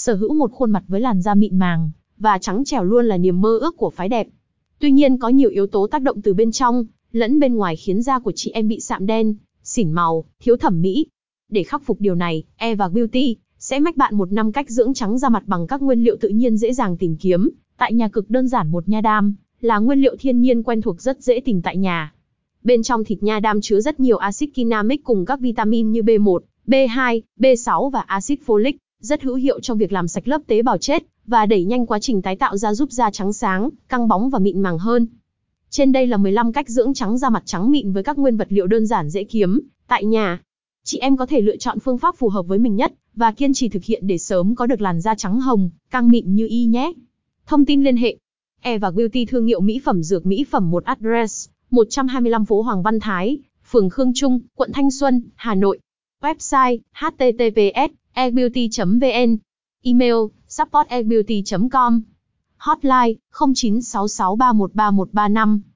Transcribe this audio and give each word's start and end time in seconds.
sở 0.00 0.14
hữu 0.14 0.34
một 0.34 0.52
khuôn 0.52 0.70
mặt 0.70 0.82
với 0.88 1.00
làn 1.00 1.22
da 1.22 1.34
mịn 1.34 1.58
màng 1.58 1.90
và 2.18 2.38
trắng 2.38 2.64
trẻo 2.64 2.84
luôn 2.84 3.06
là 3.06 3.16
niềm 3.16 3.40
mơ 3.40 3.58
ước 3.58 3.76
của 3.76 3.90
phái 3.90 4.08
đẹp. 4.08 4.26
Tuy 4.78 4.90
nhiên 4.90 5.18
có 5.18 5.28
nhiều 5.28 5.50
yếu 5.50 5.66
tố 5.66 5.86
tác 5.86 6.02
động 6.02 6.22
từ 6.22 6.34
bên 6.34 6.52
trong 6.52 6.84
lẫn 7.12 7.38
bên 7.38 7.54
ngoài 7.54 7.76
khiến 7.76 8.02
da 8.02 8.18
của 8.18 8.32
chị 8.34 8.50
em 8.50 8.68
bị 8.68 8.80
sạm 8.80 9.06
đen, 9.06 9.34
xỉn 9.62 9.92
màu, 9.92 10.24
thiếu 10.40 10.56
thẩm 10.56 10.82
mỹ. 10.82 11.06
Để 11.48 11.62
khắc 11.62 11.82
phục 11.84 12.00
điều 12.00 12.14
này, 12.14 12.44
Eva 12.56 12.88
Beauty 12.88 13.36
sẽ 13.58 13.80
mách 13.80 13.96
bạn 13.96 14.14
một 14.14 14.32
năm 14.32 14.52
cách 14.52 14.70
dưỡng 14.70 14.94
trắng 14.94 15.18
da 15.18 15.28
mặt 15.28 15.42
bằng 15.46 15.66
các 15.66 15.82
nguyên 15.82 16.04
liệu 16.04 16.16
tự 16.20 16.28
nhiên 16.28 16.56
dễ 16.56 16.72
dàng 16.72 16.96
tìm 16.96 17.16
kiếm. 17.16 17.50
Tại 17.78 17.92
nhà 17.92 18.08
cực 18.08 18.30
đơn 18.30 18.48
giản 18.48 18.70
một 18.70 18.88
nha 18.88 19.00
đam 19.00 19.34
là 19.60 19.78
nguyên 19.78 20.00
liệu 20.00 20.16
thiên 20.18 20.40
nhiên 20.40 20.62
quen 20.62 20.80
thuộc 20.80 21.00
rất 21.00 21.22
dễ 21.22 21.40
tìm 21.40 21.62
tại 21.62 21.76
nhà. 21.76 22.14
Bên 22.62 22.82
trong 22.82 23.04
thịt 23.04 23.22
nha 23.22 23.40
đam 23.40 23.60
chứa 23.60 23.80
rất 23.80 24.00
nhiều 24.00 24.16
axit 24.16 24.54
kinamic 24.54 25.04
cùng 25.04 25.24
các 25.24 25.40
vitamin 25.40 25.92
như 25.92 26.02
B1, 26.02 26.38
B2, 26.66 27.20
B6 27.38 27.90
và 27.90 28.00
axit 28.00 28.40
folic, 28.46 28.72
rất 29.00 29.22
hữu 29.22 29.34
hiệu 29.34 29.60
trong 29.60 29.78
việc 29.78 29.92
làm 29.92 30.08
sạch 30.08 30.28
lớp 30.28 30.42
tế 30.46 30.62
bào 30.62 30.78
chết 30.78 31.06
và 31.26 31.46
đẩy 31.46 31.64
nhanh 31.64 31.86
quá 31.86 31.98
trình 31.98 32.22
tái 32.22 32.36
tạo 32.36 32.56
da 32.56 32.74
giúp 32.74 32.92
da 32.92 33.10
trắng 33.10 33.32
sáng, 33.32 33.70
căng 33.88 34.08
bóng 34.08 34.30
và 34.30 34.38
mịn 34.38 34.60
màng 34.60 34.78
hơn. 34.78 35.06
Trên 35.70 35.92
đây 35.92 36.06
là 36.06 36.16
15 36.16 36.52
cách 36.52 36.68
dưỡng 36.68 36.94
trắng 36.94 37.18
da 37.18 37.30
mặt 37.30 37.42
trắng 37.46 37.70
mịn 37.70 37.92
với 37.92 38.02
các 38.02 38.18
nguyên 38.18 38.36
vật 38.36 38.46
liệu 38.50 38.66
đơn 38.66 38.86
giản 38.86 39.10
dễ 39.10 39.24
kiếm 39.24 39.60
tại 39.88 40.04
nhà. 40.04 40.42
Chị 40.84 40.98
em 40.98 41.16
có 41.16 41.26
thể 41.26 41.40
lựa 41.40 41.56
chọn 41.56 41.80
phương 41.80 41.98
pháp 41.98 42.16
phù 42.18 42.28
hợp 42.28 42.42
với 42.42 42.58
mình 42.58 42.76
nhất 42.76 42.92
và 43.14 43.32
kiên 43.32 43.54
trì 43.54 43.68
thực 43.68 43.84
hiện 43.84 44.06
để 44.06 44.18
sớm 44.18 44.54
có 44.54 44.66
được 44.66 44.80
làn 44.80 45.00
da 45.00 45.14
trắng 45.14 45.40
hồng, 45.40 45.70
căng 45.90 46.10
mịn 46.10 46.34
như 46.34 46.46
y 46.48 46.64
nhé. 46.64 46.92
Thông 47.46 47.64
tin 47.66 47.84
liên 47.84 47.96
hệ 47.96 48.16
Eva 48.60 48.90
Beauty 48.90 49.24
thương 49.24 49.46
hiệu 49.46 49.60
mỹ 49.60 49.80
phẩm 49.84 50.02
dược 50.02 50.26
mỹ 50.26 50.44
phẩm 50.50 50.70
một 50.70 50.84
address 50.84 51.48
125 51.70 52.44
phố 52.44 52.62
Hoàng 52.62 52.82
Văn 52.82 53.00
Thái, 53.00 53.38
phường 53.70 53.90
Khương 53.90 54.12
Trung, 54.14 54.40
quận 54.54 54.70
Thanh 54.72 54.90
Xuân, 54.90 55.22
Hà 55.34 55.54
Nội. 55.54 55.78
Website 56.22 56.78
https 56.94 57.99
ebeauty.vn 58.14 59.40
Email 59.84 60.30
support 60.46 60.88
com 61.70 62.04
Hotline 62.66 63.18
0966313135. 63.32 65.69